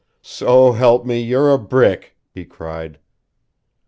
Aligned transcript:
"So 0.23 0.71
help 0.71 1.05
me, 1.05 1.19
you're 1.19 1.51
a 1.51 1.59
brick!" 1.59 2.15
he 2.33 2.43
cried. 2.43 2.97